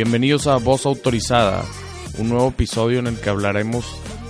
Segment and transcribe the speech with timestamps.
[0.00, 1.64] Bienvenidos a Voz Autorizada,
[2.18, 3.84] un nuevo episodio en el que hablaremos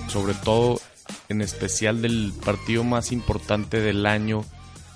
[0.08, 0.80] sobre todo
[1.28, 4.46] en especial del partido más importante del año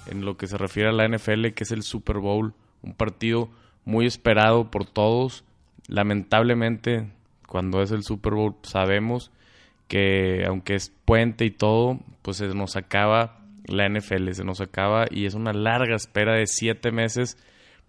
[0.06, 3.50] en lo que se refiere a la NFL, que es el Super Bowl, un partido
[3.84, 5.44] muy esperado por todos.
[5.88, 7.06] Lamentablemente,
[7.46, 9.30] cuando es el Super Bowl, sabemos
[9.88, 15.04] que aunque es puente y todo, pues se nos acaba la NFL, se nos acaba
[15.10, 17.36] y es una larga espera de siete meses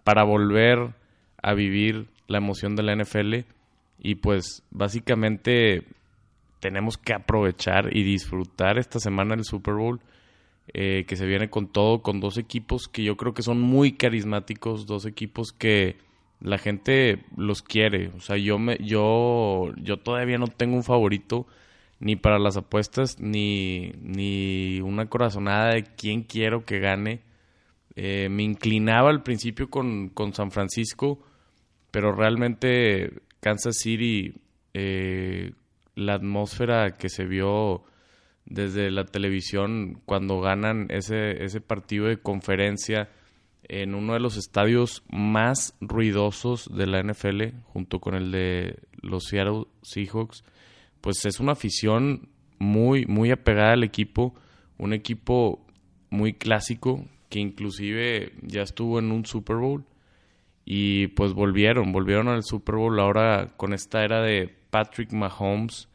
[0.03, 0.89] para volver
[1.41, 3.46] a vivir la emoción de la NFL
[4.00, 5.86] y pues básicamente
[6.59, 10.02] tenemos que aprovechar y disfrutar esta semana del Super Bowl
[10.73, 13.94] eh, que se viene con todo, con dos equipos que yo creo que son muy
[13.94, 15.98] carismáticos, dos equipos que
[16.40, 18.09] la gente los quiere.
[18.16, 21.47] O sea, yo me, yo, yo todavía no tengo un favorito
[22.00, 27.22] ni para las apuestas, ni, ni una corazonada de quién quiero que gane.
[27.95, 31.20] Eh, me inclinaba al principio con, con San Francisco
[31.94, 34.33] pero realmente Kansas City,
[34.73, 35.52] eh,
[35.94, 37.83] la atmósfera que se vio
[38.45, 43.11] desde la televisión cuando ganan ese, ese partido de conferencia
[43.66, 49.25] en uno de los estadios más ruidosos de la NFL, junto con el de los
[49.25, 50.44] Seattle Seahawks,
[51.00, 54.33] pues es una afición muy, muy apegada al equipo,
[54.80, 55.63] un equipo
[56.09, 59.85] muy clásico que inclusive ya estuvo en un Super Bowl
[60.66, 65.89] y pues volvieron, volvieron al Super Bowl ahora con esta era de Patrick Mahomes,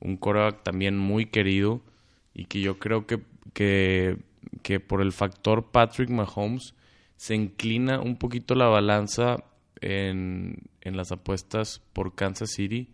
[0.00, 1.82] un quarterback también muy querido
[2.32, 3.20] y que yo creo que,
[3.52, 4.18] que,
[4.62, 6.74] que por el factor Patrick Mahomes
[7.16, 9.44] se inclina un poquito la balanza
[9.80, 12.88] en, en las apuestas por Kansas City,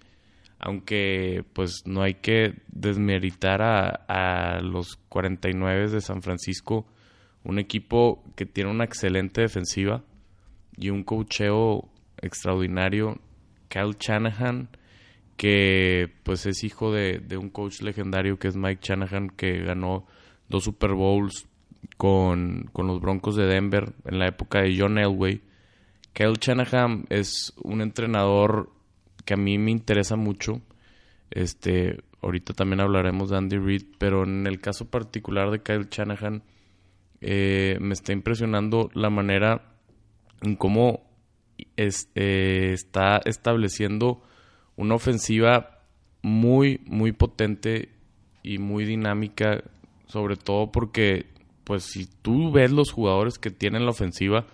[0.58, 6.86] aunque pues no hay que desmeritar a, a los 49 de San Francisco,
[7.44, 10.02] un equipo que tiene una excelente defensiva
[10.80, 11.88] y un cocheo
[12.22, 13.20] extraordinario,
[13.68, 14.70] Kyle Shanahan,
[15.36, 20.06] que pues es hijo de, un coach legendario que es Mike Shanahan, que ganó
[20.48, 21.46] dos Super Bowls
[21.96, 25.42] con, con, los Broncos de Denver en la época de John Elway.
[26.14, 28.70] Kyle Shanahan es un entrenador
[29.24, 30.62] que a mí me interesa mucho.
[31.30, 36.42] Este, ahorita también hablaremos de Andy Reid, pero en el caso particular de Kyle Shanahan,
[37.20, 39.69] eh, me está impresionando la manera
[40.42, 41.10] en cómo
[41.76, 44.22] eh, está estableciendo
[44.76, 45.80] una ofensiva
[46.22, 47.90] muy, muy potente
[48.42, 49.62] y muy dinámica,
[50.06, 51.26] sobre todo porque,
[51.64, 54.46] pues, si tú ves los jugadores que tienen la ofensiva,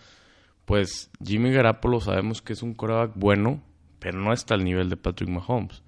[0.65, 3.63] pues Jimmy Garapolo sabemos que es un coreback bueno,
[4.01, 5.83] pero no está al nivel de Patrick Mahomes.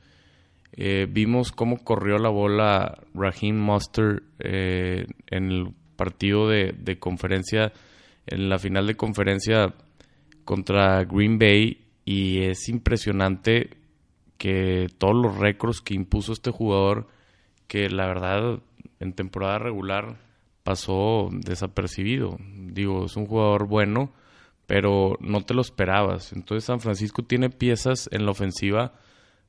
[0.73, 7.73] Eh, vimos cómo corrió la bola Raheem Monster eh, en el partido de, de conferencia,
[8.27, 9.75] en la final de conferencia
[10.49, 13.77] contra Green Bay y es impresionante
[14.39, 17.07] que todos los récords que impuso este jugador,
[17.67, 18.61] que la verdad
[18.99, 20.17] en temporada regular
[20.63, 22.39] pasó desapercibido.
[22.41, 24.15] Digo, es un jugador bueno,
[24.67, 26.33] pero no te lo esperabas.
[26.33, 28.95] Entonces San Francisco tiene piezas en la ofensiva,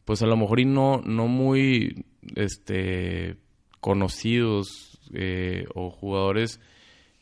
[0.03, 2.03] pues a lo mejor y no, no muy
[2.35, 3.37] este,
[3.79, 6.59] conocidos eh, o jugadores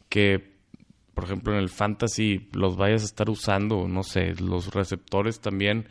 [0.10, 0.57] que
[1.18, 5.88] por ejemplo, en el fantasy los vayas a estar usando, no sé, los receptores también,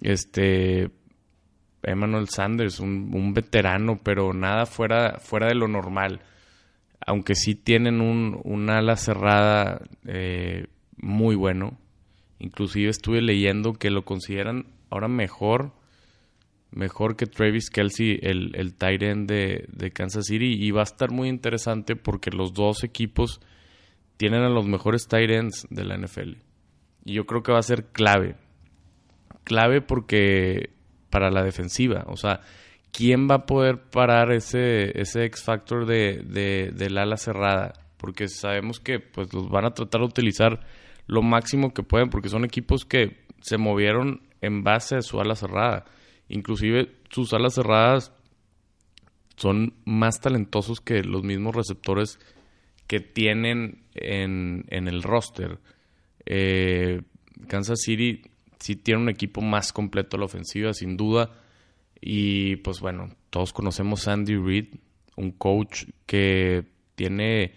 [0.00, 0.90] este,
[1.84, 6.22] Emmanuel Sanders, un, veterano, pero nada fuera, fuera de lo normal.
[7.06, 11.78] Aunque sí tienen un, ala cerrada eh, muy bueno.
[12.40, 15.70] Inclusive estuve leyendo que lo consideran ahora mejor,
[16.72, 20.56] mejor que Travis Kelsey, el, el tight de, de Kansas City.
[20.58, 23.40] Y va a estar muy interesante porque los dos equipos
[24.18, 26.34] tienen a los mejores tight ends de la NFL.
[27.06, 28.36] Y yo creo que va a ser clave.
[29.44, 30.70] Clave porque
[31.08, 32.40] para la defensiva, o sea,
[32.92, 37.72] ¿quién va a poder parar ese, ese X factor de, de, del ala cerrada?
[37.96, 40.60] Porque sabemos que pues los van a tratar de utilizar
[41.06, 45.34] lo máximo que pueden, porque son equipos que se movieron en base a su ala
[45.34, 45.86] cerrada.
[46.28, 48.12] Inclusive sus alas cerradas
[49.36, 52.18] son más talentosos que los mismos receptores
[52.88, 55.58] que tienen en, el roster.
[56.26, 57.02] Eh,
[57.46, 58.22] Kansas City
[58.58, 61.30] sí tiene un equipo más completo a la ofensiva, sin duda.
[62.00, 64.74] Y pues bueno, todos conocemos a Andy Reid,
[65.16, 66.64] un coach que
[66.94, 67.52] tiene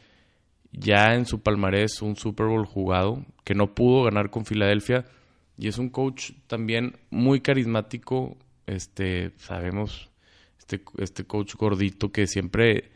[0.73, 5.05] ya en su palmarés un Super Bowl jugado, que no pudo ganar con Filadelfia.
[5.57, 8.37] Y es un coach también muy carismático.
[8.67, 10.09] Este, sabemos,
[10.59, 12.91] este, este coach gordito que siempre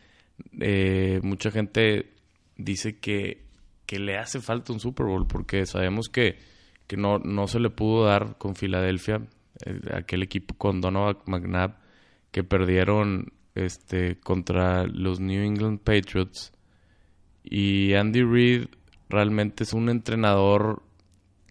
[0.60, 2.15] eh, mucha gente
[2.58, 3.46] dice que,
[3.86, 6.38] que le hace falta un Super Bowl porque sabemos que,
[6.88, 9.22] que no, no se le pudo dar con Filadelfia,
[9.66, 11.78] eh, aquel equipo con Donovan McNabb,
[12.32, 16.52] que perdieron este, contra los New England Patriots.
[17.44, 18.66] Y Andy Reid
[19.10, 20.84] realmente es un entrenador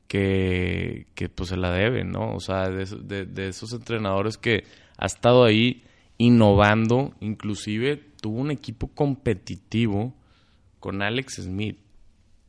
[0.09, 2.35] que, que pues se la debe, ¿no?
[2.35, 4.65] O sea, de, de, esos entrenadores que
[4.99, 5.83] ha estado ahí
[6.19, 10.15] innovando, inclusive tuvo un equipo competitivo
[10.85, 11.79] con Alex Smith,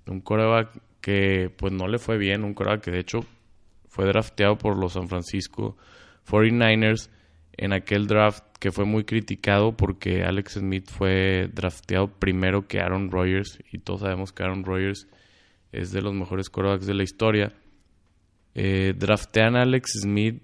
[0.07, 3.21] un coreback que pues no le fue bien, un coreback que de hecho
[3.87, 5.77] fue drafteado por los San Francisco
[6.29, 7.09] 49ers
[7.53, 13.09] en aquel draft que fue muy criticado porque Alex Smith fue drafteado primero que Aaron
[13.09, 15.07] Rodgers y todos sabemos que Aaron Rodgers
[15.71, 17.53] es de los mejores quarterbacks de la historia.
[18.53, 20.43] Eh, draftean a Alex Smith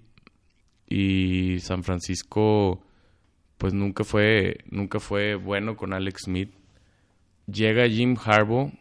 [0.88, 2.86] y San Francisco
[3.58, 6.61] pues nunca fue nunca fue bueno con Alex Smith.
[7.51, 8.71] Llega Jim Harbaugh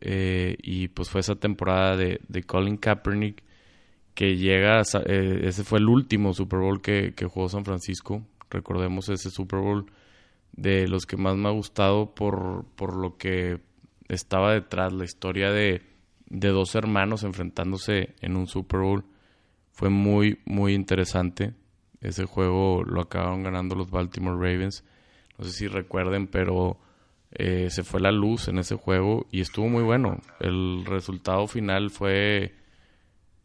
[0.00, 3.42] eh, y pues fue esa temporada de, de Colin Kaepernick
[4.14, 8.22] que llega, eh, ese fue el último Super Bowl que, jugó San Francisco.
[8.50, 9.86] Recordemos ese Super Bowl
[10.52, 13.60] de los que más me ha gustado por, por lo que
[14.08, 15.82] estaba detrás, la historia de,
[16.26, 19.04] de dos hermanos enfrentándose en un Super Bowl.
[19.72, 21.54] Fue muy, muy interesante.
[22.00, 24.84] Ese juego lo acabaron ganando los Baltimore Ravens.
[25.38, 26.78] No sé si recuerden, pero
[27.32, 30.20] eh, se fue la luz en ese juego y estuvo muy bueno.
[30.40, 32.54] El resultado final fue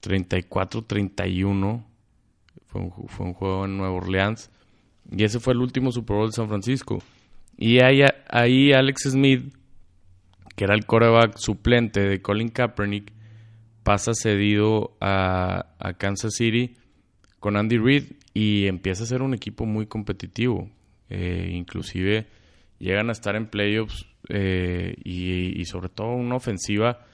[0.02, 1.84] 34-31.
[2.66, 4.50] Fue un, fue un juego en Nueva Orleans.
[5.12, 7.02] Y ese fue el último Super Bowl de San Francisco.
[7.58, 9.54] Y ahí, ahí Alex Smith,
[10.56, 13.14] que era el coreback suplente de Colin Kaepernick,
[13.84, 16.74] pasa cedido a, a, Kansas City
[17.40, 20.70] con Andy Reid y empieza a ser un equipo muy competitivo.
[21.10, 22.26] Eh, inclusive
[22.80, 27.06] llegan a estar en playoffs eh, y, sobre todo una ofensiva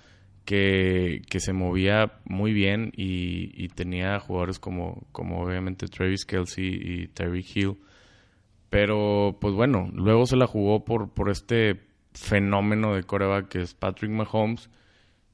[0.46, 7.46] que, se movía muy bien y, tenía jugadores como, como obviamente Travis Kelsey y Terry
[7.54, 7.78] Hill.
[8.69, 11.81] Pero pues bueno, luego se la jugó por, por este
[12.13, 14.69] fenómeno de coreback que es Patrick Mahomes.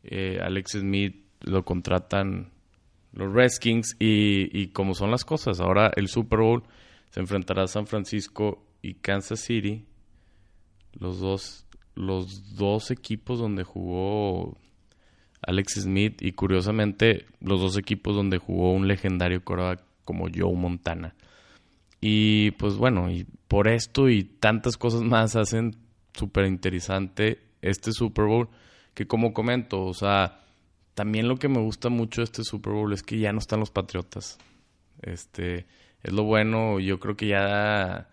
[0.03, 2.51] Eh, Alex Smith lo contratan
[3.13, 5.59] los Redskins y, y como son las cosas.
[5.59, 6.63] Ahora el Super Bowl
[7.09, 9.85] se enfrentará a San Francisco y Kansas City.
[10.99, 11.65] Los dos,
[11.95, 14.57] los dos equipos donde jugó
[15.41, 21.15] Alex Smith y curiosamente los dos equipos donde jugó un legendario coreback como Joe Montana.
[22.01, 25.75] Y pues bueno, y por esto y tantas cosas más hacen
[26.13, 28.49] súper interesante este Super Bowl
[28.93, 30.39] que como comento, o sea,
[30.95, 33.59] también lo que me gusta mucho de este Super Bowl es que ya no están
[33.59, 34.39] los Patriotas.
[35.03, 35.67] Este,
[36.01, 38.09] es lo bueno, yo creo que ya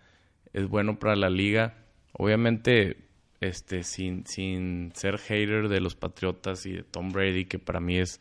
[0.53, 1.84] es bueno para la liga.
[2.17, 2.97] Obviamente
[3.41, 7.97] este, sin, sin ser hater de los Patriotas y de Tom Brady, que para mí
[7.97, 8.19] es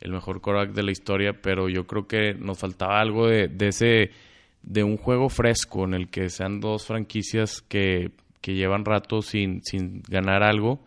[0.00, 3.68] el mejor quarterback de la historia, pero yo creo que nos faltaba algo de, de
[3.68, 4.10] ese,
[4.62, 8.10] de un juego fresco en el que sean dos franquicias que,
[8.40, 10.80] que llevan rato sin, sin ganar algo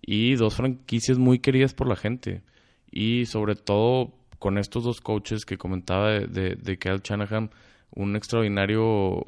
[0.00, 2.42] y dos franquicias muy queridas por la gente.
[2.90, 7.50] Y sobre todo con estos dos coaches que comentaba de, de, de Kyle Shanahan,
[7.90, 9.24] un extraordinario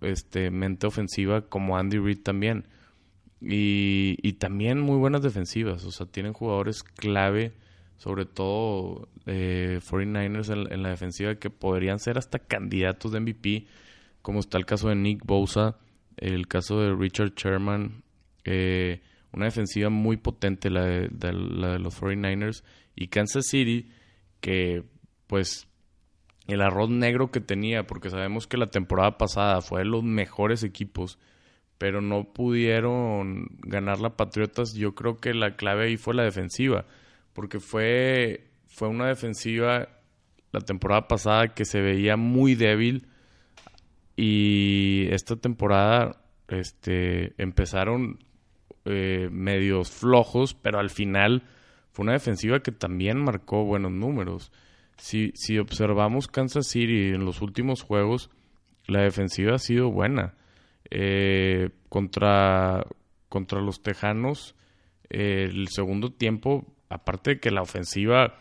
[0.00, 2.66] este, mente ofensiva como Andy Reid también.
[3.40, 7.52] Y, también muy buenas defensivas, o sea, tienen jugadores clave,
[7.96, 13.66] sobre todo eh, 49ers en, la defensiva, que podrían ser hasta candidatos de MVP,
[14.22, 15.78] como está el caso de Nick Bosa,
[16.16, 18.02] el caso de Richard Sherman,
[18.44, 19.00] eh,
[19.32, 22.62] una defensiva muy potente la de, la de los 49ers,
[22.94, 23.90] y Kansas City,
[24.40, 24.84] que
[25.26, 25.69] pues
[26.46, 30.62] el arroz negro que tenía, porque sabemos que la temporada pasada fue de los mejores
[30.62, 31.18] equipos,
[31.78, 34.74] pero no pudieron ganar la Patriotas.
[34.74, 36.84] Yo creo que la clave ahí fue la defensiva,
[37.32, 39.88] porque fue, fue una defensiva
[40.52, 43.06] la temporada pasada que se veía muy débil
[44.16, 48.18] y esta temporada este, empezaron
[48.84, 51.44] eh, medios flojos, pero al final
[51.92, 54.52] fue una defensiva que también marcó buenos números.
[55.00, 58.30] Si, si observamos Kansas City en los últimos juegos,
[58.86, 60.34] la defensiva ha sido buena
[60.90, 62.84] eh, contra,
[63.30, 64.54] contra los Tejanos,
[65.08, 68.40] el segundo tiempo, aparte de que la ofensiva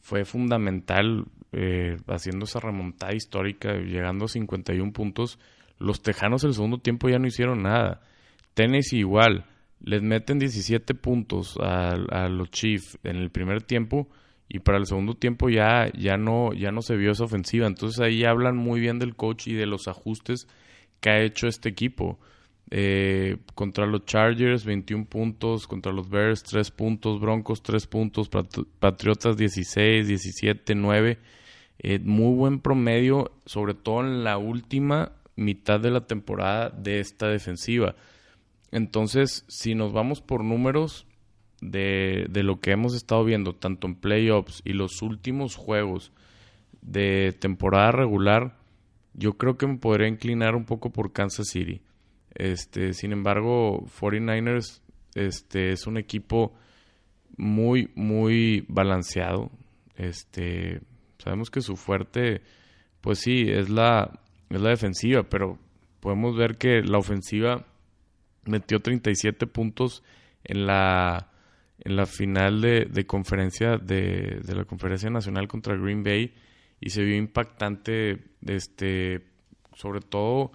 [0.00, 5.38] fue fundamental eh, haciendo esa remontada histórica, llegando a 51 puntos,
[5.78, 8.00] los Tejanos el segundo tiempo ya no hicieron nada.
[8.54, 9.44] Tennessee igual,
[9.82, 14.08] les meten 17 puntos a, a, los Chiefs en el primer tiempo
[14.52, 17.68] y para el segundo tiempo ya, ya, no, ya no se vio esa ofensiva.
[17.68, 20.48] Entonces ahí hablan muy bien del coach y de los ajustes
[20.98, 22.18] que ha hecho este equipo.
[22.72, 25.68] Eh, contra los Chargers, 21 puntos.
[25.68, 27.20] Contra los Bears, 3 puntos.
[27.20, 28.28] Broncos, 3 puntos.
[28.80, 31.18] Patriotas, 16, 17, 9.
[32.02, 37.94] muy buen promedio, sobre todo en la última mitad de la temporada de esta defensiva.
[38.72, 41.06] Entonces, si nos vamos por números
[41.60, 46.12] de, de lo que hemos estado viendo, tanto en playoffs y los últimos juegos
[46.82, 48.56] de temporada regular,
[49.14, 51.82] yo creo que me podría inclinar un poco por Kansas City.
[52.34, 54.80] Este, sin embargo, 49ers
[55.14, 56.54] este, es un equipo
[57.36, 59.50] muy, muy balanceado.
[59.96, 60.80] Este,
[61.18, 62.42] sabemos que su fuerte,
[63.00, 65.58] pues sí, es la, es la defensiva, pero
[66.00, 67.66] podemos ver que la ofensiva
[68.44, 70.02] metió 37 puntos
[70.44, 71.29] en la,
[71.80, 76.34] en la final de, de conferencia de, la conferencia nacional contra Green Bay
[76.80, 79.26] y se vio impactante este
[79.74, 80.52] sobre todo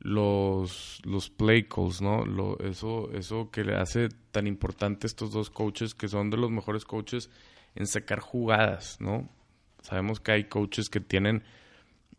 [0.00, 1.00] los,
[1.36, 2.24] play calls, ¿no?
[2.58, 6.84] Eso, eso que le hace tan importante estos dos coaches, que son de los mejores
[6.84, 7.30] coaches
[7.74, 9.28] en sacar jugadas, ¿no?
[9.80, 11.42] Sabemos que hay coaches que tienen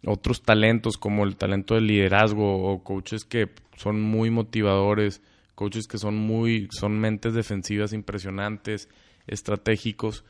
[0.06, 5.22] otros talentos, como el talento del liderazgo, o coaches que son muy motivadores,
[5.56, 8.90] coaches que son muy, son mentes defensivas impresionantes,
[9.28, 10.24] estratégicos,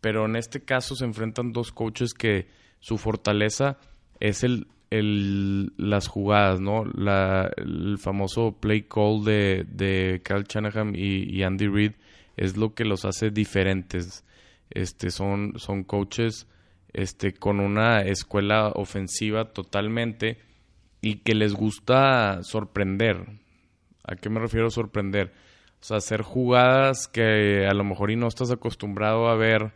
[0.00, 2.48] pero en este caso se enfrentan dos coaches que
[2.80, 3.78] su fortaleza
[4.20, 6.84] es el, el, las jugadas, ¿no?
[6.84, 11.92] La, el famoso play call de, de Kyle Shanahan y, Andy Reid
[12.36, 14.24] es lo que los hace diferentes.
[14.70, 16.46] Este, son, son coaches
[16.92, 20.38] este, con una escuela ofensiva totalmente
[21.00, 23.41] y que les gusta sorprender.
[24.04, 25.32] ¿A qué me refiero sorprender?
[25.80, 29.72] O sea, hacer jugadas que a lo mejor y no estás acostumbrado a ver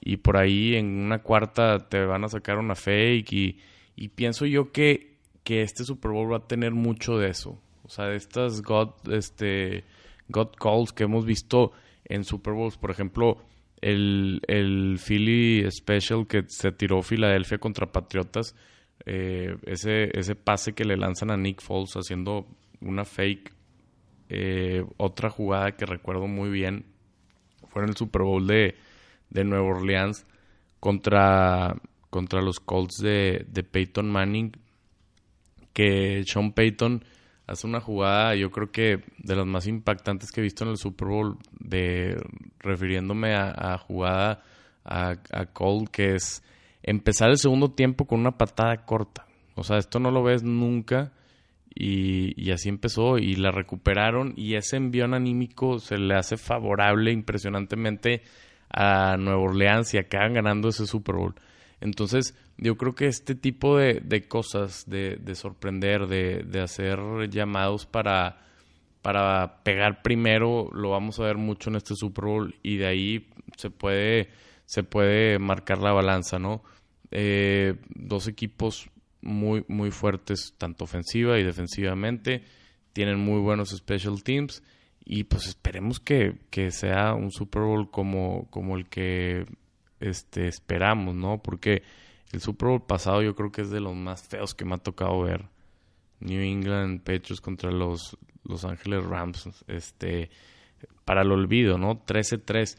[0.00, 3.58] y por ahí en una cuarta te van a sacar una fake y,
[3.96, 7.60] y pienso yo que, que este Super Bowl va a tener mucho de eso.
[7.82, 9.84] O sea, de estas God, este,
[10.28, 11.72] God Calls que hemos visto
[12.04, 12.78] en Super Bowls.
[12.78, 13.38] Por ejemplo,
[13.80, 18.54] el, el Philly Special que se tiró Filadelfia contra Patriotas.
[19.06, 22.46] Eh, ese, ese pase que le lanzan a Nick Foles haciendo
[22.80, 23.52] una fake.
[24.32, 26.86] Eh, otra jugada que recuerdo muy bien
[27.68, 28.76] fue en el Super Bowl de,
[29.28, 30.24] de Nueva Orleans
[30.78, 31.76] contra
[32.10, 34.52] contra los Colts de, de Peyton Manning,
[35.72, 37.04] que Sean Payton
[37.46, 40.76] hace una jugada, yo creo que de las más impactantes que he visto en el
[40.76, 42.20] Super Bowl, de
[42.58, 44.42] refiriéndome a, jugada
[44.84, 46.42] a, a Colt, que es
[46.82, 49.26] empezar el segundo tiempo con una patada corta.
[49.54, 51.12] O sea, esto no lo ves nunca.
[51.72, 57.12] Y, y, así empezó y la recuperaron y ese envión anímico se le hace favorable
[57.12, 58.22] impresionantemente
[58.68, 61.34] a Nueva Orleans y acaban ganando ese Super Bowl.
[61.80, 66.98] Entonces, yo creo que este tipo de, de cosas, de, de sorprender, de, de, hacer
[67.30, 68.42] llamados para,
[69.00, 73.28] para pegar primero, lo vamos a ver mucho en este Super Bowl y de ahí
[73.56, 74.28] se puede,
[74.66, 76.62] se puede marcar la balanza, ¿no?
[77.10, 78.90] Eh, dos equipos
[79.22, 82.42] muy, muy fuertes, tanto ofensiva y defensivamente,
[82.92, 84.62] tienen muy buenos special teams
[85.04, 89.46] y pues esperemos que, que sea un Super Bowl como, como el que
[90.00, 91.42] este, esperamos, ¿no?
[91.42, 91.82] Porque
[92.32, 94.78] el Super Bowl pasado yo creo que es de los más feos que me ha
[94.78, 95.46] tocado ver.
[96.20, 100.30] New England Patriots contra los Los Ángeles Rams, este,
[101.04, 102.04] para el olvido, ¿no?
[102.04, 102.78] 13-3.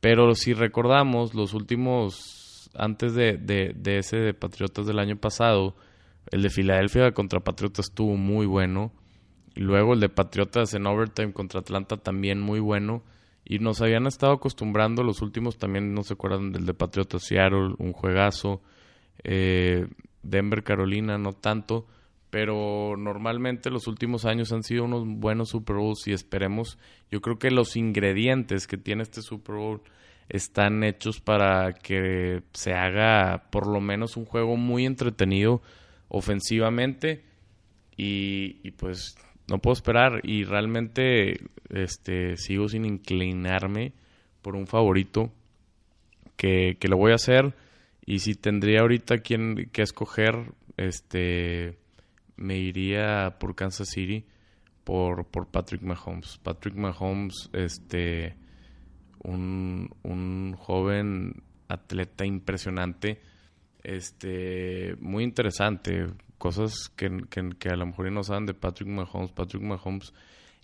[0.00, 2.41] Pero si recordamos los últimos,
[2.74, 5.76] antes de, de, de ese de Patriotas del año pasado,
[6.30, 8.92] el de Filadelfia contra Patriotas estuvo muy bueno.
[9.54, 13.02] Luego el de Patriotas en overtime contra Atlanta también muy bueno.
[13.44, 17.74] Y nos habían estado acostumbrando los últimos también, no se acuerdan del de Patriotas Seattle,
[17.78, 18.62] un juegazo.
[19.24, 19.88] Eh,
[20.22, 21.86] Denver, Carolina, no tanto.
[22.30, 26.78] Pero normalmente los últimos años han sido unos buenos Super Bowls y esperemos.
[27.10, 29.82] Yo creo que los ingredientes que tiene este Super Bowl
[30.28, 35.62] están hechos para que se haga por lo menos un juego muy entretenido
[36.08, 37.24] ofensivamente.
[37.96, 39.16] Y, pues
[39.48, 43.92] no puedo esperar y realmente este sigo sin inclinarme
[44.40, 45.30] por un favorito
[46.36, 47.54] que, que lo voy a hacer
[48.04, 51.78] y si tendría ahorita quien que escoger este
[52.36, 54.24] me iría por Kansas City
[54.84, 58.36] por, por Patrick Mahomes Patrick Mahomes este
[59.22, 63.20] un, un joven atleta impresionante
[63.82, 66.06] este muy interesante
[66.42, 69.30] cosas que, a lo mejor no saben de Patrick Mahomes.
[69.30, 70.12] Patrick Mahomes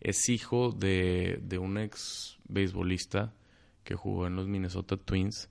[0.01, 3.33] es hijo de, un ex beisbolista
[3.85, 5.51] que jugó en los Minnesota Twins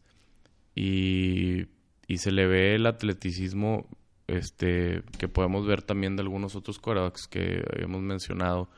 [0.75, 1.67] y,
[2.13, 3.87] se le ve el atleticismo
[4.27, 8.69] este, que podemos ver también de algunos otros quarterbacks que hemos mencionado,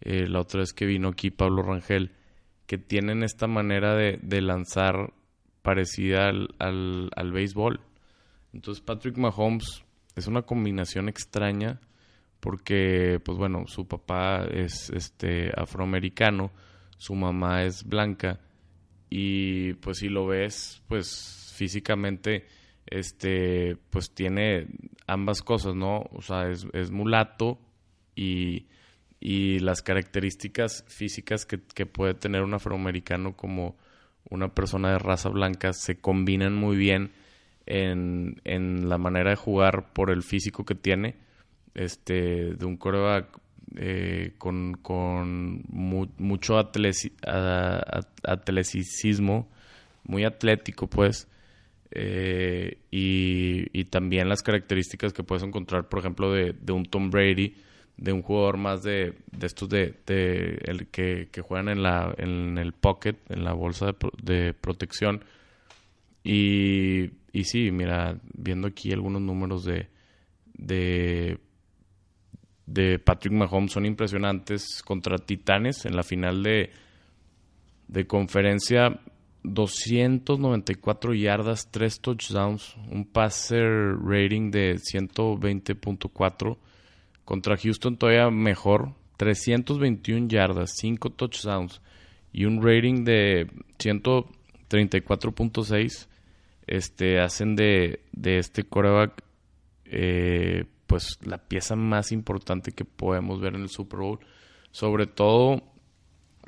[0.00, 2.12] eh, la otra vez que vino aquí Pablo Rangel,
[2.70, 5.12] que tienen esta manera de, lanzar
[5.60, 7.80] parecida al, béisbol.
[8.52, 9.82] Entonces Patrick Mahomes
[10.14, 11.80] es una combinación extraña
[12.38, 16.52] porque, pues bueno, su papá es este afroamericano,
[16.96, 18.38] su mamá es blanca
[19.08, 22.46] y pues si lo ves, pues físicamente,
[22.86, 24.68] este, pues tiene
[25.08, 26.04] ambas cosas, ¿no?
[26.12, 27.58] O sea, es, es mulato
[28.14, 28.68] y,
[29.20, 33.76] y, las características físicas que, puede tener un afroamericano como
[34.28, 37.12] una persona de raza blanca se combinan muy bien
[37.66, 41.16] en, en la manera de jugar por el físico que tiene.
[41.74, 43.38] Este de un coreback
[43.76, 49.48] eh, con, con mucho atleticismo,
[50.02, 51.28] muy atlético pues,
[51.92, 57.54] eh, y, también las características que puedes encontrar, por ejemplo, de un Tom Brady,
[58.00, 62.58] de un jugador más de, de estos de, el que, que, juegan en, la, en
[62.58, 65.22] el pocket, en la bolsa de, de protección.
[66.24, 69.88] Y, y sí, mira, viendo aquí algunos números de,
[70.54, 71.38] de
[72.72, 76.70] de Patrick Mahomes son impresionantes contra Titanes en la final de,
[77.88, 79.00] de conferencia.
[79.42, 86.58] 294 yardas, 3 touchdowns, un passer rating de 120.4.
[87.30, 91.80] Contra Houston todavía mejor, 321 yardas, 5 touchdowns
[92.32, 93.46] y un rating de
[93.78, 96.08] 134.6.
[96.66, 99.22] Este, hacen de, de este coreback
[99.84, 104.18] eh, pues la pieza más importante que podemos ver en el Super Bowl,
[104.72, 105.62] sobre todo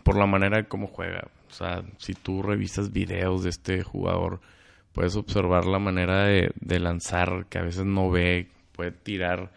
[0.02, 1.28] por la manera de cómo juega.
[1.48, 4.40] O sea, si tú revisas videos de este jugador,
[4.90, 9.52] puedes observar la manera de, lanzar que a veces no ve, puede tirar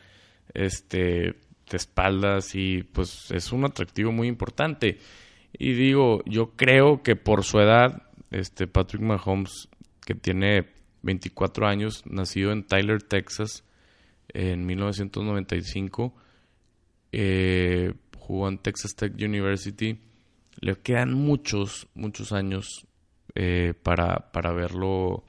[0.53, 1.35] este
[1.69, 4.99] de espaldas y pues es un atractivo muy importante.
[5.57, 9.69] Y digo, yo creo que por su edad, este Patrick Mahomes,
[10.05, 10.67] que tiene
[11.01, 13.63] 24 años, nacido en Tyler, Texas,
[14.29, 16.13] en 1995.
[17.11, 19.99] Eh, jugó en Texas Tech University.
[20.59, 22.85] Le quedan muchos, muchos años
[23.35, 25.23] eh, para, para verlo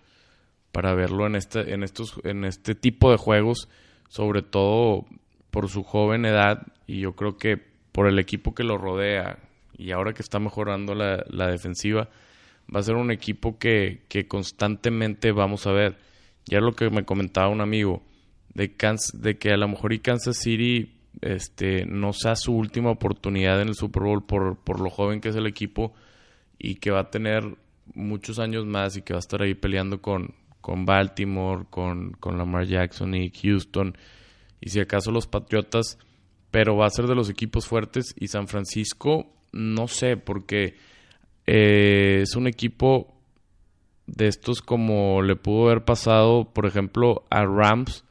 [0.76, 3.70] para verlo en este, en estos, en este tipo de juegos,
[4.08, 5.06] sobre todo
[5.50, 7.56] por su joven edad, y yo creo que
[7.92, 9.38] por el equipo que lo rodea,
[9.76, 12.08] y ahora que está mejorando la, la defensiva,
[12.74, 15.98] va a ser un equipo que, que constantemente vamos a ver.
[16.46, 18.02] Ya lo que me comentaba un amigo,
[18.54, 18.74] de,
[19.14, 23.68] de que a lo mejor y Kansas City este, no sea su última oportunidad en
[23.68, 25.94] el Super Bowl por, por lo joven que es el equipo
[26.58, 27.56] y que va a tener
[27.94, 30.34] muchos años más y que va a estar ahí peleando con,
[30.66, 33.96] con Baltimore, con, con Lamar Jackson y Houston
[34.60, 35.96] y si acaso los Patriotas,
[36.50, 40.74] pero va a ser de los equipos fuertes y San Francisco no sé porque
[41.46, 43.14] eh, es un equipo
[44.08, 48.04] de estos como le pudo haber pasado por ejemplo a Rams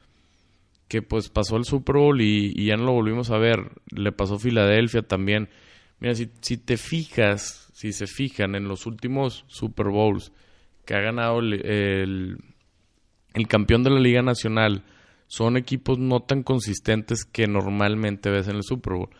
[0.88, 3.72] que pues pasó el Super Bowl y, ya no lo volvimos a ver.
[3.90, 5.50] Le pasó Filadelfia también.
[6.00, 10.32] Mira, si, si te fijas, si se fijan en los últimos Super Bowls
[10.86, 12.38] que ha ganado el,
[13.34, 14.84] el, campeón de la Liga Nacional,
[15.26, 19.10] son equipos no tan consistentes que normalmente ves en el Super Bowl.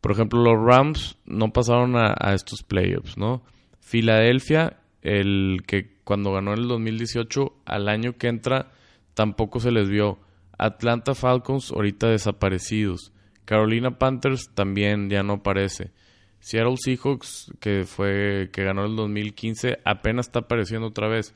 [0.00, 3.42] Por ejemplo, los Rams no pasaron a, a estos playoffs, ¿no?
[3.80, 8.70] Filadelfia, el que cuando ganó en el 2018, al año que entra,
[9.14, 10.20] tampoco se les vio.
[10.58, 13.12] Atlanta Falcons ahorita desaparecidos.
[13.44, 15.90] Carolina Panthers también ya no aparece.
[16.40, 21.34] Seattle Seahawks, que fue que ganó el 2015, apenas está apareciendo otra vez.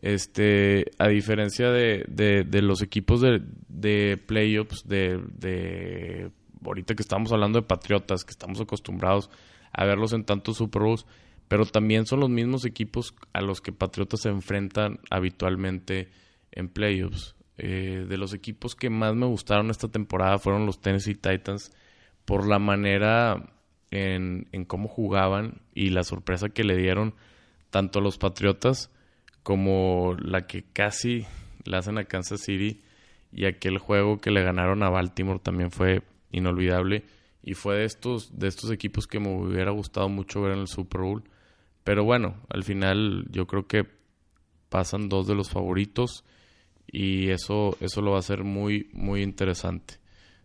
[0.00, 6.30] Este, a diferencia de, de, los equipos de, de playoffs, de, de
[6.64, 9.28] ahorita que estamos hablando de Patriotas, que estamos acostumbrados
[9.72, 11.04] a verlos en tantos Super Bowls,
[11.48, 16.08] pero también son los mismos equipos a los que Patriotas se enfrentan habitualmente
[16.52, 17.34] en playoffs.
[17.56, 21.72] Eh, de los equipos que más me gustaron esta temporada fueron los Tennessee Titans
[22.24, 23.52] por la manera
[23.90, 27.14] en, cómo jugaban y la sorpresa que le dieron
[27.70, 28.90] tanto a los Patriotas
[29.42, 31.26] como la que casi
[31.64, 32.82] le hacen a Kansas City
[33.32, 37.04] y aquel juego que le ganaron a Baltimore también fue inolvidable
[37.42, 40.68] y fue de estos de estos equipos que me hubiera gustado mucho ver en el
[40.68, 41.24] Super Bowl
[41.84, 43.86] pero bueno al final yo creo que
[44.68, 46.24] pasan dos de los favoritos
[46.90, 49.94] y eso, eso lo va a hacer muy, muy interesante.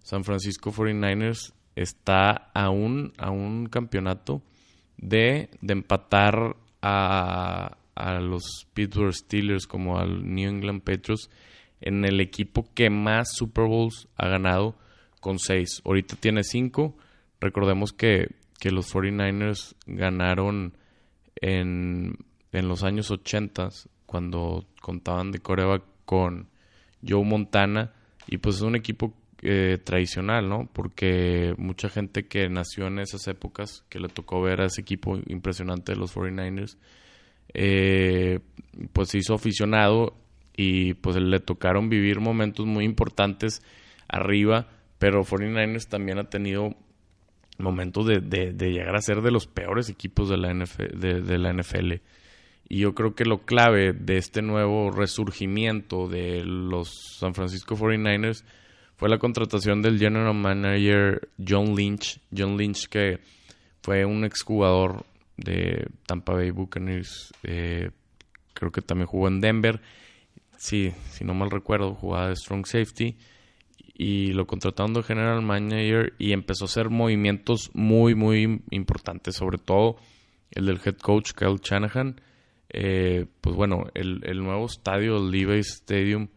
[0.01, 4.41] San Francisco 49ers está a un, a un campeonato
[4.97, 11.29] de, de empatar a, a los Pittsburgh Steelers como al New England Patriots
[11.81, 14.75] en el equipo que más Super Bowls ha ganado
[15.19, 15.81] con seis.
[15.86, 16.95] Ahorita tiene cinco.
[17.39, 20.77] Recordemos que, que los 49ers ganaron
[21.36, 22.17] en,
[22.51, 23.69] en los años 80
[24.05, 26.47] cuando contaban de coreback con
[27.05, 27.93] Joe Montana
[28.27, 29.13] y pues es un equipo
[29.45, 30.69] eh, tradicional, ¿no?
[30.71, 35.19] Porque mucha gente que nació en esas épocas, que le tocó ver a ese equipo
[35.27, 36.77] impresionante de los 49ers,
[37.53, 38.39] eh,
[38.93, 40.15] pues se hizo aficionado
[40.56, 43.62] y pues le tocaron vivir momentos muy importantes
[44.08, 46.75] arriba, pero 49ers también ha tenido
[47.58, 51.95] momentos de, llegar a ser de los peores equipos de la, de la NFL.
[52.69, 58.45] Y yo creo que lo clave de este nuevo resurgimiento de los San Francisco 49ers
[58.95, 62.19] fue la contratación del general manager John Lynch.
[62.36, 63.19] John Lynch que
[63.82, 65.06] fue un exjugador
[65.38, 67.34] de Tampa Bay Buccaneers.
[67.43, 67.91] Eh,
[68.53, 69.82] creo que también jugó en Denver.
[70.58, 73.17] Sí, si no mal recuerdo, jugaba de Strong Safety.
[73.95, 79.36] Y lo contrataron de general manager y empezó a hacer movimientos muy, muy importantes.
[79.36, 79.97] Sobre todo
[80.51, 82.21] el del head coach Kyle Shanahan.
[82.69, 86.29] Eh, pues bueno, el, nuevo estadio, el Levi's Stadium,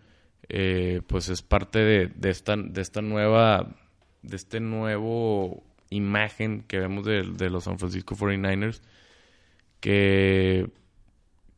[0.49, 3.75] eh, pues es parte de, de, esta, de esta nueva,
[4.23, 8.81] de este nuevo imagen que vemos de, los San Francisco 49ers,
[9.81, 10.71] que,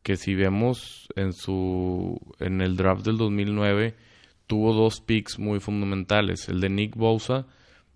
[0.03, 3.95] que si vemos en su, en el draft del 2009,
[4.47, 7.45] tuvo dos picks muy fundamentales, el de Nick Bosa,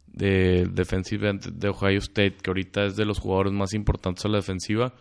[0.08, 4.38] de defensive de Ohio State, que ahorita es de los jugadores más importantes a la
[4.38, 4.94] defensiva,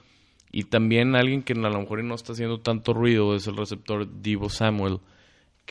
[0.50, 4.20] y también alguien que a lo mejor no está haciendo tanto ruido es el receptor
[4.22, 5.00] Divo Samuel,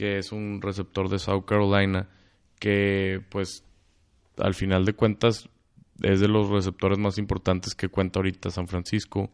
[0.01, 2.09] que es un receptor de South Carolina,
[2.59, 3.63] que pues
[4.39, 5.47] al final de cuentas
[6.01, 9.29] es de los receptores más importantes que cuenta ahorita San Francisco.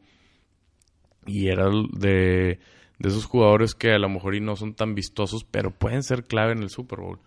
[1.25, 2.60] Y era de,
[2.99, 6.25] de esos jugadores que a lo mejor y no son tan vistosos, pero pueden ser
[6.25, 7.21] clave en el Super Bowl.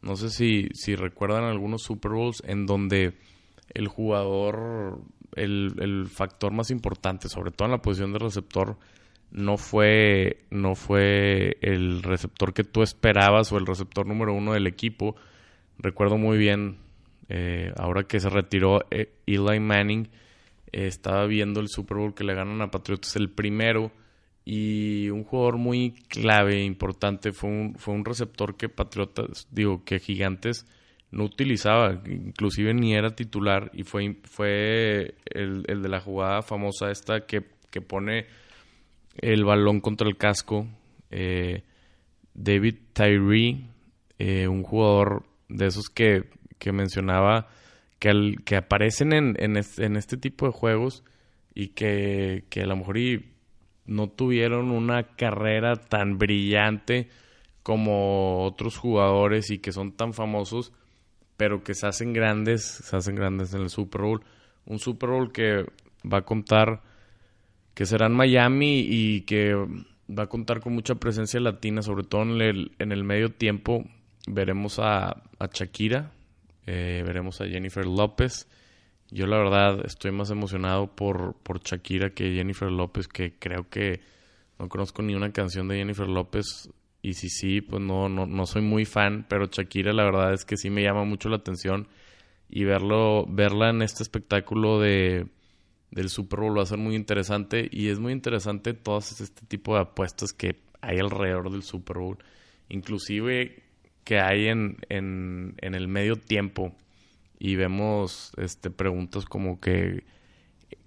[0.00, 3.14] No sé si, si recuerdan algunos Super Bowls en donde
[3.70, 5.00] el jugador,
[5.34, 8.78] el, el factor más importante, sobre todo en la posición de receptor,
[9.30, 14.66] no fue, no fue el receptor que tú esperabas o el receptor número uno del
[14.66, 15.16] equipo.
[15.78, 16.78] Recuerdo muy bien,
[17.28, 20.08] eh, ahora que se retiró eh, Eli Manning,
[20.72, 23.90] eh, estaba viendo el Super Bowl que le ganan a Patriotas el primero
[24.44, 29.98] y un jugador muy clave, importante, fue un, fue un receptor que Patriotas, digo, que
[29.98, 30.66] Gigantes
[31.10, 36.90] no utilizaba, inclusive ni era titular y fue, fue el, el de la jugada famosa
[36.90, 38.26] esta que, que pone
[39.16, 40.66] el balón contra el casco.
[41.10, 41.62] Eh,
[42.34, 43.64] David Tyree,
[44.18, 46.24] eh, un jugador de esos que,
[46.58, 47.48] que mencionaba
[47.98, 51.04] que, que aparecen en, en, este, tipo de juegos
[51.54, 52.96] y que, que a lo mejor
[53.86, 57.08] no tuvieron una carrera tan brillante
[57.62, 60.72] como otros jugadores y que son tan famosos,
[61.36, 64.22] pero que se hacen grandes, se hacen grandes en el Super Bowl.
[64.66, 65.64] Un Super Bowl que
[66.04, 66.82] va a contar
[67.74, 72.22] que será en Miami y que va a contar con mucha presencia latina, sobre todo
[72.22, 73.84] en el, en el medio tiempo.
[74.26, 76.12] Veremos a, a Shakira,
[76.66, 78.48] eh, veremos a Jennifer López.
[79.10, 84.00] Yo la verdad estoy más emocionado por, por Shakira que Jennifer López, que creo que
[84.58, 86.70] no conozco ni una canción de Jennifer López.
[87.02, 90.46] Y si sí, pues no, no, no soy muy fan, pero Shakira la verdad es
[90.46, 91.88] que sí me llama mucho la atención.
[92.48, 95.26] Y verlo, verla en este espectáculo de,
[95.94, 99.74] del Super Bowl va a ser muy interesante y es muy interesante todas este tipo
[99.74, 102.18] de apuestas que hay alrededor del Super Bowl,
[102.68, 103.62] inclusive
[104.02, 106.74] que hay en, en, en el medio tiempo.
[107.38, 110.02] Y vemos este preguntas como que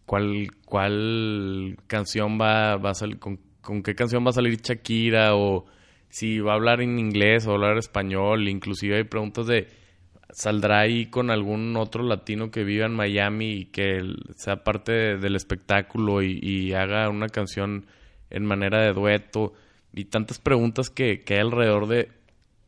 [0.06, 5.36] cuál cuál canción va, va a salir con, con qué canción va a salir Shakira
[5.36, 5.66] o
[6.10, 9.68] si va a hablar en inglés o hablar español, inclusive hay preguntas de
[10.38, 14.04] saldrá ahí con algún otro latino que viva en Miami y que
[14.36, 17.88] sea parte del espectáculo y, haga una canción
[18.30, 19.54] en manera de dueto
[19.94, 22.12] y tantas preguntas que, que hay alrededor de,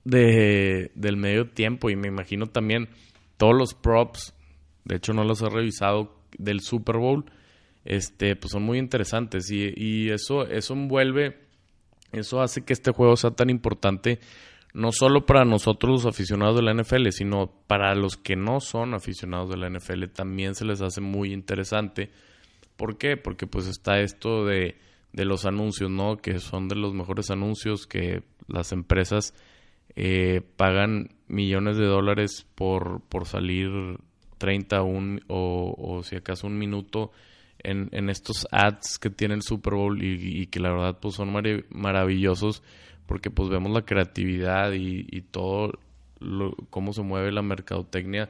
[0.03, 1.91] de, del medio tiempo.
[1.91, 2.89] Y me imagino también
[3.37, 4.33] todos los props,
[4.85, 7.25] de hecho no los he revisado del Super Bowl,
[7.85, 9.51] este, pues son muy interesantes.
[9.51, 11.37] Y, y eso, eso envuelve,
[12.13, 14.17] eso hace que este juego sea tan importante
[14.73, 18.93] no solo para nosotros los aficionados de la NFL, sino para los que no son
[18.93, 22.11] aficionados de la NFL también se les hace muy interesante.
[22.75, 23.17] ¿Por qué?
[23.17, 24.77] Porque pues está esto de,
[25.11, 26.17] de los anuncios, ¿no?
[26.17, 29.33] Que son de los mejores anuncios que las empresas
[29.95, 33.69] eh, pagan millones de dólares por, por salir
[34.37, 37.11] 30 un, o, o si acaso un minuto
[37.59, 41.15] en, en estos ads que tiene el Super Bowl y, y que la verdad pues
[41.15, 41.33] son
[41.69, 42.63] maravillosos
[43.09, 45.71] porque pues vemos la creatividad y, todo
[46.69, 48.29] cómo se mueve la mercadotecnia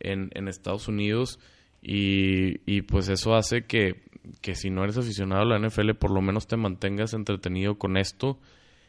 [0.00, 1.38] en, en Estados Unidos.
[1.82, 4.00] Y, pues eso hace que,
[4.40, 7.98] que si no eres aficionado a la NFL por lo menos te mantengas entretenido con
[7.98, 8.38] esto.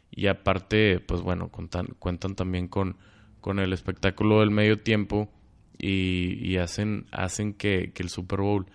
[0.10, 2.96] Y aparte pues bueno cuentan también con,
[3.42, 5.30] con el espectáculo del medio tiempo
[5.78, 8.68] y, y hacen, hacen que, que, el Super Bowl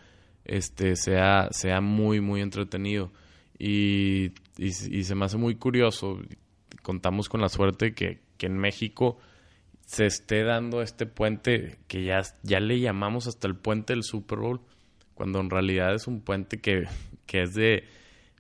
[0.45, 3.11] este, sea, sea muy muy entretenido
[3.59, 4.33] y,
[4.71, 6.19] se me hace muy curioso
[6.83, 9.19] contamos con la suerte que, que en México
[9.87, 14.39] se esté dando este puente que ya, ya le llamamos hasta el puente del Super
[14.39, 14.61] Bowl,
[15.15, 16.85] cuando en realidad es un puente que,
[17.27, 17.85] que es de,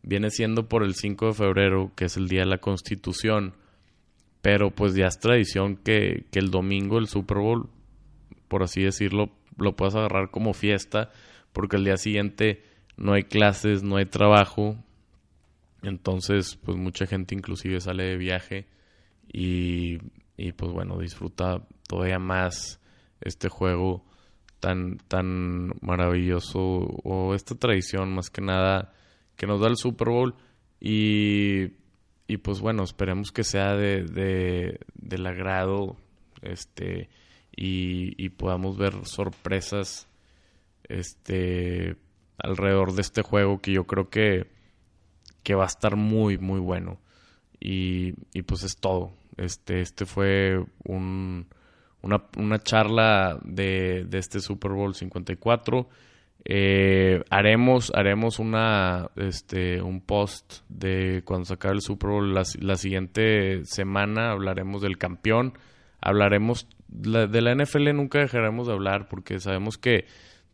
[0.02, 3.54] viene siendo por el 5 de febrero, que es el día de la Constitución,
[4.42, 7.68] pero pues ya es tradición que, que el domingo el Super Bowl,
[8.48, 11.10] por así decirlo, lo puedas agarrar como fiesta,
[11.52, 12.62] porque el día siguiente
[12.96, 14.76] no hay clases, no hay trabajo,
[15.86, 18.66] entonces pues mucha gente inclusive sale de viaje
[19.32, 19.98] y
[20.36, 22.80] y pues bueno, disfruta todavía más
[23.20, 24.04] este juego
[24.60, 28.92] tan, tan maravilloso o esta tradición más que nada
[29.36, 30.34] que nos da el Super Bowl.
[30.80, 31.72] Y,
[32.26, 35.96] y pues bueno, esperemos que sea de, de del agrado
[36.42, 37.08] este
[37.56, 40.08] y, y podamos ver sorpresas
[40.88, 41.96] este
[42.38, 44.50] alrededor de este juego que yo creo que,
[45.44, 46.98] que va a estar muy muy bueno.
[47.60, 49.12] Y, y pues es todo.
[49.36, 51.46] Este, este fue un,
[52.02, 55.88] una, una, charla de, de, este Super Bowl 54.
[56.46, 62.42] Eh, haremos haremos una este un post de cuando se acabe el Super Bowl la,
[62.60, 64.32] la siguiente semana.
[64.32, 65.54] Hablaremos del campeón.
[66.00, 70.06] Hablaremos de la NFL nunca dejaremos de hablar porque sabemos que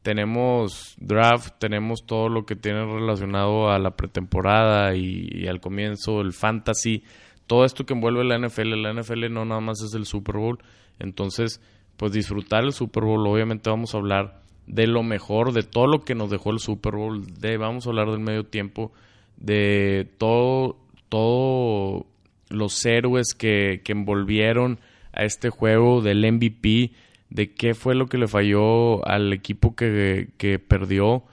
[0.03, 6.33] tenemos draft tenemos todo lo que tiene relacionado a la pretemporada y al comienzo el
[6.33, 7.03] fantasy
[7.51, 10.61] todo esto que envuelve la NFL, la NFL no nada más es el Super Bowl,
[11.01, 11.61] entonces
[11.97, 16.05] pues disfrutar el Super Bowl, obviamente vamos a hablar de lo mejor, de todo lo
[16.05, 18.93] que nos dejó el Super Bowl, de vamos a hablar del medio tiempo,
[19.37, 20.77] de todo,
[21.09, 22.07] todo
[22.51, 24.79] los héroes que, que envolvieron
[25.13, 26.93] a este juego, del MVP,
[27.31, 31.25] de qué fue lo que le falló al equipo que, que perdió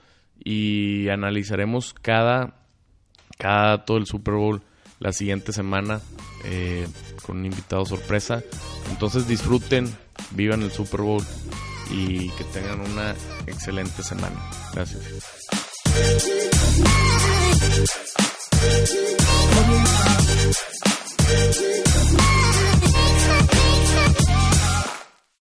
[0.44, 2.62] y analizaremos cada,
[3.38, 4.62] cada todo el Super Bowl
[5.00, 6.00] la siguiente semana
[6.46, 6.88] eh,
[7.26, 8.44] con un invitado sorpresa.
[8.90, 9.94] Entonces disfruten,
[10.32, 11.24] vivan el Super Bowl
[11.92, 13.16] y que tengan una
[13.48, 14.36] excelente semana.
[14.74, 15.04] Gracias.